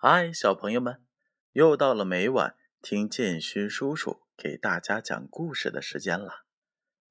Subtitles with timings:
[0.00, 1.04] 嗨，小朋友们，
[1.50, 6.44] 又到了每晚听建勋叔叔给大家讲故事的时间了。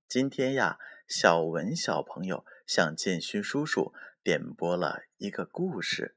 [0.07, 6.15] 今天呀，小文小朋友向建勋叔叔点播了一个故事，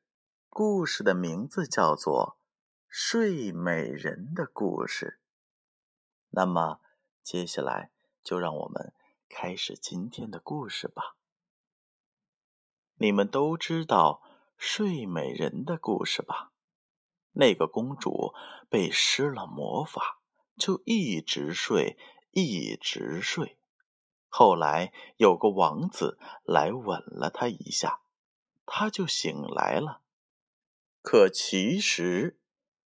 [0.49, 2.39] 故事的名字叫做
[2.89, 5.19] 《睡美人的故事》。
[6.29, 6.79] 那么，
[7.25, 7.91] 接下来
[8.23, 8.95] 就让我们
[9.29, 11.17] 开始今天的故事吧。
[12.95, 14.23] 你们都知道
[14.57, 16.50] 睡美人的故事吧？
[17.33, 18.35] 那个公主
[18.69, 20.21] 被施了魔法，
[20.57, 21.97] 就一直睡，
[22.33, 23.57] 一直睡。
[24.29, 28.01] 后来有个王子来吻了她一下，
[28.65, 30.03] 她就醒来了。
[31.03, 32.39] 可其实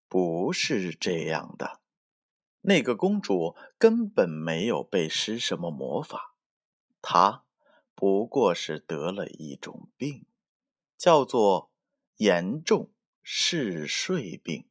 [0.09, 1.81] 不是这样的，
[2.61, 6.37] 那个公主根本没有被施什么魔法，
[7.03, 7.45] 她
[7.95, 10.25] 不过是得了一种病，
[10.97, 11.71] 叫做
[12.17, 12.94] 严重。
[13.27, 14.67] 嗜睡病，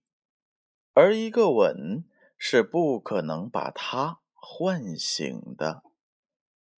[0.94, 2.06] 而一个吻
[2.38, 5.82] 是不可能把他唤醒的。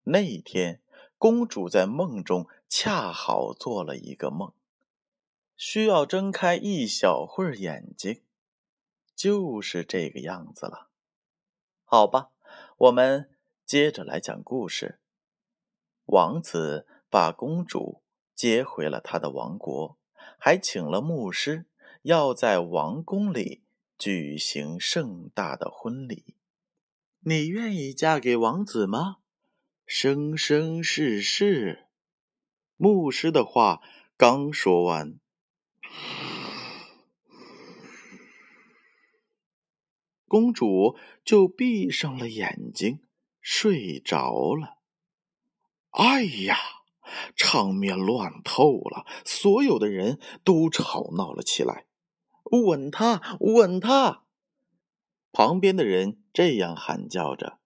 [0.03, 0.81] 那天，
[1.17, 4.53] 公主在梦中恰好做了一个梦，
[5.57, 8.21] 需要睁开一小会儿眼睛，
[9.13, 10.87] 就是这个样子了。
[11.83, 12.31] 好吧，
[12.77, 13.29] 我们
[13.65, 15.01] 接着来讲故事。
[16.05, 18.01] 王子把公主
[18.33, 19.97] 接回了他的王国。
[20.37, 21.65] 还请了牧师，
[22.03, 23.63] 要在王宫里
[23.97, 26.35] 举行盛大的婚礼。
[27.21, 29.17] 你愿意嫁给王子吗？
[29.85, 31.87] 生生世世。
[32.77, 33.81] 牧师的话
[34.17, 35.19] 刚说完，
[40.27, 42.99] 公主就闭上了眼睛，
[43.39, 44.77] 睡着了。
[45.91, 46.57] 哎呀！
[47.35, 51.85] 场面乱透了，所有的人都吵闹了起来。
[52.51, 54.23] 吻他，吻他！
[55.31, 57.59] 旁边的人这样喊叫着，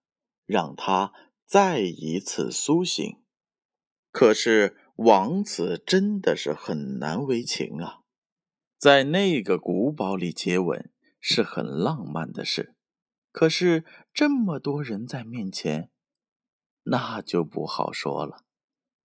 [0.46, 1.12] 让他
[1.46, 3.20] 再一次苏醒。
[4.10, 8.00] 可是王子真的是很难为情啊！
[8.76, 12.74] 在那个古堡里接吻是很浪漫的事，
[13.30, 15.90] 可是这么多人在面前，
[16.84, 18.44] 那就不好说了。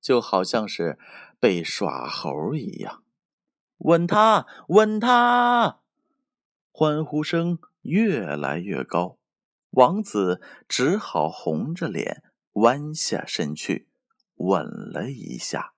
[0.05, 0.99] 就好像是
[1.39, 3.01] 被耍猴一样，
[3.79, 5.79] 吻他，吻他！
[6.71, 9.17] 欢呼声越来越高，
[9.71, 10.39] 王子
[10.69, 12.21] 只好红着脸
[12.51, 13.87] 弯下身去
[14.35, 15.73] 吻了一下。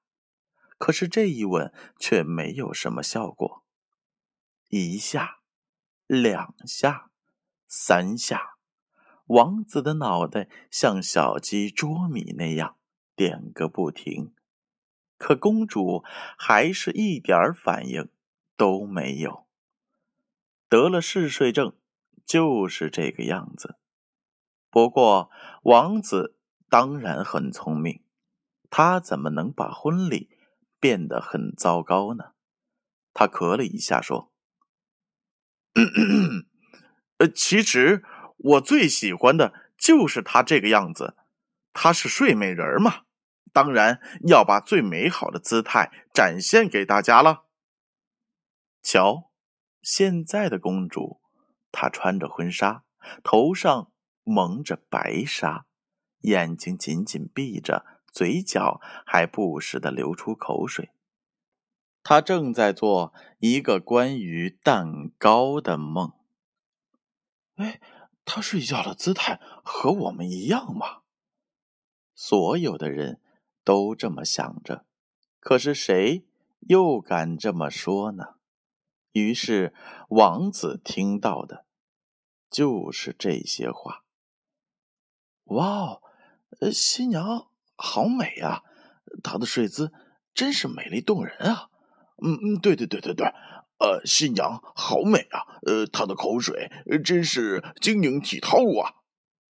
[0.78, 3.64] 可是这一吻却没有什么效果。
[4.68, 5.38] 一下，
[6.06, 7.12] 两下，
[7.66, 8.58] 三下，
[9.28, 12.77] 王子的脑袋像小鸡啄米那样。
[13.18, 14.32] 点个不停，
[15.18, 16.04] 可公主
[16.38, 18.10] 还是一点反应
[18.56, 19.48] 都没有。
[20.70, 21.76] 得了嗜睡症
[22.26, 23.78] 就是这个样子。
[24.70, 25.32] 不过
[25.64, 26.38] 王子
[26.70, 28.04] 当然很聪明，
[28.70, 30.30] 他怎么能把婚礼
[30.80, 32.34] 变得很糟糕呢？
[33.14, 34.32] 他咳了一下说
[37.18, 38.04] ：“呃，其实
[38.38, 41.16] 我最喜欢的就是她这个样子，
[41.74, 43.06] 她是睡美人嘛。”
[43.53, 47.46] 当然要把最美好的姿态展现给大家了。
[48.81, 49.31] 瞧，
[49.81, 51.22] 现在的公主，
[51.72, 52.84] 她穿着婚纱，
[53.24, 53.91] 头上
[54.24, 55.66] 蒙着白纱，
[56.22, 60.91] 眼睛紧紧闭着，嘴角还不时的流出口水。
[62.03, 66.13] 她正在做一个关于蛋糕的梦。
[67.56, 67.81] 哎，
[68.24, 71.02] 她睡觉的姿态和我们一样吗？
[72.16, 73.19] 所有的人。
[73.68, 74.86] 都这么想着，
[75.42, 76.26] 可是谁
[76.62, 78.36] 又敢这么说呢？
[79.12, 79.74] 于是
[80.08, 81.66] 王子听到的
[82.50, 84.06] 就是这些话。
[85.48, 86.02] 哇哦，
[86.72, 88.64] 新娘好美啊！
[89.22, 89.92] 她的睡姿
[90.34, 91.70] 真是美丽动人啊！
[92.24, 93.28] 嗯嗯，对对对对对，
[93.80, 95.60] 呃，新娘好美啊！
[95.63, 96.72] 呃，她的口水
[97.04, 98.96] 真是晶莹剔透啊！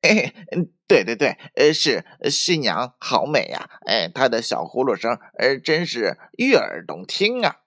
[0.03, 0.33] 哎，
[0.89, 3.69] 对对对，呃，是新娘好美呀！
[3.87, 7.61] 哎，她的小呼噜声，呃，真是悦耳动听啊。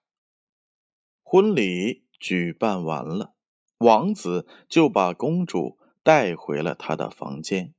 [1.21, 3.33] 婚礼举办完了，
[3.79, 7.73] 王子就把公主带回了他的房间，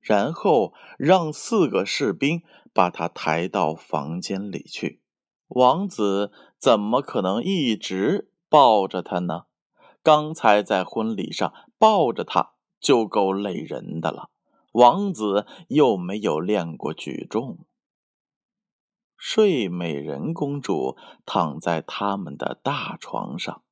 [0.00, 2.42] 然后让四个士兵
[2.72, 5.02] 把她抬到房间里去。
[5.48, 9.44] 王子怎么可能一直抱着她呢？
[10.02, 12.55] 刚才在婚礼上抱着她。
[12.80, 14.30] 就够累人的了。
[14.72, 17.66] 王子又没有练过举重。
[19.16, 23.62] 睡美人公主躺在他们的大床上，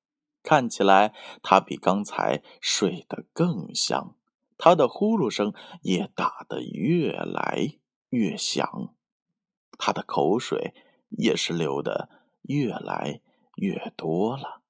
[0.43, 4.17] 看起来她比刚才睡得更香，
[4.57, 5.53] 她的呼噜声
[5.83, 7.79] 也打得越来
[8.09, 8.95] 越响，
[9.77, 10.73] 她的口水
[11.11, 12.09] 也是流得
[12.41, 13.21] 越来
[13.57, 14.63] 越多了。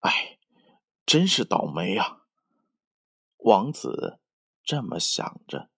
[0.00, 0.38] 哎，
[1.04, 2.19] 真是倒霉呀！
[3.42, 4.20] 王子
[4.62, 5.70] 这么想着。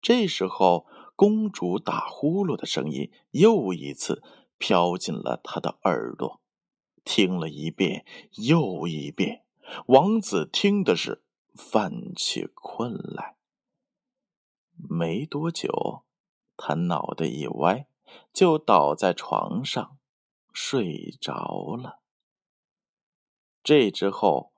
[0.00, 0.86] 这时候，
[1.16, 4.22] 公主打呼噜的声音又一次
[4.58, 6.40] 飘进了他的耳朵。
[7.04, 9.44] 听了一遍又一遍，
[9.86, 11.24] 王子听的是
[11.54, 13.36] 犯起困来。
[14.72, 16.04] 没多久，
[16.56, 17.86] 他脑袋一歪，
[18.32, 19.98] 就倒在床上
[20.52, 22.00] 睡着了。
[23.62, 24.52] 这之后，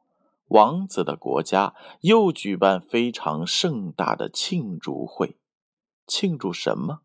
[0.49, 5.37] 王子的国家又举办非常盛大的庆祝会，
[6.06, 7.00] 庆祝什么？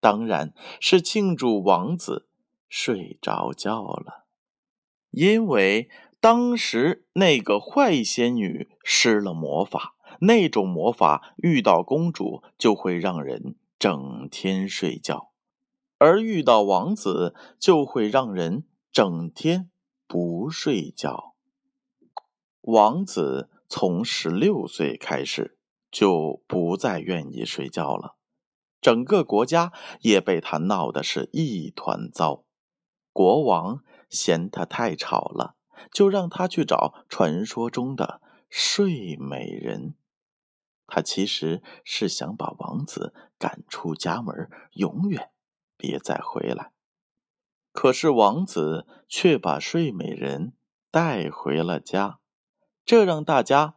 [0.00, 2.26] 当然是庆祝王子
[2.68, 4.26] 睡着觉了。
[5.10, 5.88] 因为
[6.20, 15.30] 当时那个坏仙女施了魔法，那种魔法遇到公主就会让人整天睡觉，
[15.98, 19.70] 而遇到王子就会让人整天
[20.06, 21.31] 不睡觉。
[22.62, 25.56] 王子从十六岁开始
[25.90, 28.16] 就不再愿意睡觉了，
[28.80, 32.44] 整个国家也被他闹得是一团糟。
[33.12, 33.84] 国王。
[34.12, 35.56] 嫌他太吵了，
[35.90, 38.20] 就让他去找传说中的
[38.50, 39.94] 睡美人。
[40.86, 45.30] 他其实是想把王子赶出家门，永远
[45.78, 46.72] 别再回来。
[47.72, 50.52] 可是王子却把睡美人
[50.90, 52.18] 带回了家，
[52.84, 53.74] 这让大家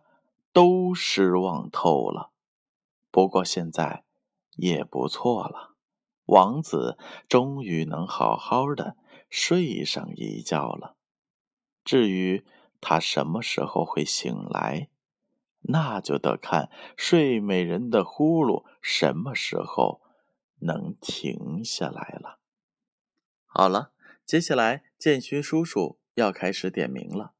[0.51, 2.31] 都失望透了。
[3.11, 4.03] 不过现在
[4.55, 5.75] 也不错了，
[6.25, 6.97] 王子
[7.27, 8.97] 终于能好好的。
[9.27, 10.95] 睡上一觉了，
[11.83, 12.45] 至于
[12.79, 14.87] 他什么时候会醒来，
[15.61, 20.01] 那就得看睡美人的呼噜什么时候
[20.59, 22.39] 能停下来了。
[23.45, 23.91] 好了，
[24.25, 27.33] 接下来建勋叔叔要开始点名了，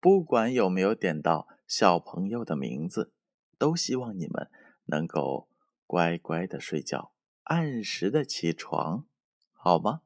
[0.00, 3.12] 不管有没有点到小朋友的名字，
[3.58, 4.50] 都希望你们
[4.84, 5.48] 能够
[5.86, 7.12] 乖乖的睡觉，
[7.44, 9.06] 按时的起床，
[9.52, 10.02] 好吗？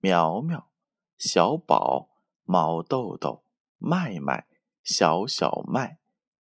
[0.00, 0.70] 苗苗、
[1.16, 2.10] 小宝、
[2.44, 3.42] 毛豆豆、
[3.78, 4.46] 麦麦、
[4.82, 5.98] 小小麦、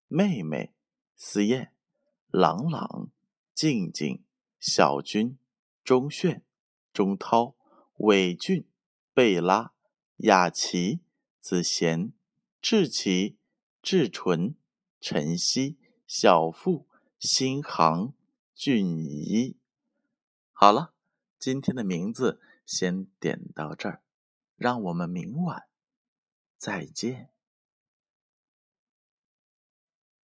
[0.07, 0.73] 妹妹、
[1.15, 1.71] 思燕、
[2.29, 3.09] 朗朗、
[3.53, 4.23] 静静、
[4.59, 5.37] 小军、
[5.83, 6.43] 钟炫、
[6.91, 7.55] 钟涛、
[7.97, 8.67] 伟俊、
[9.13, 9.71] 贝拉、
[10.17, 10.99] 雅琪、
[11.39, 12.11] 子贤、
[12.67, 13.37] 志奇、
[13.83, 14.55] 志纯、
[14.99, 15.77] 晨曦、
[16.07, 16.87] 小富、
[17.19, 18.15] 新航、
[18.55, 19.55] 俊怡。
[20.51, 20.95] 好了，
[21.37, 22.41] 今天的名字。
[22.65, 24.01] 先点到这儿，
[24.55, 25.67] 让我们明晚
[26.57, 27.29] 再见。